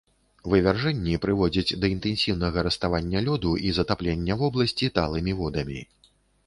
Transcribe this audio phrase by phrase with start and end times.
[0.53, 5.79] Вывяржэнні прыводзяць да інтэнсіўнага раставання лёду і затаплення вобласці талымі водамі.